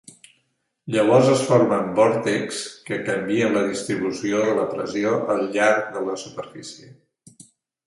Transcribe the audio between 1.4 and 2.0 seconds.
formen